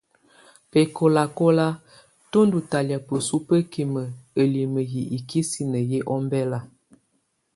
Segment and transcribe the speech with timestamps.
[0.69, 1.67] Bɛ̀kɔ̀làkɔ̀la,
[2.29, 4.01] tù ndú ɲtalɛ̀á bǝsu bǝkimǝ
[4.39, 6.59] ǝlimǝ yɛ ikisinǝ yɛ́ ɔmbɛla.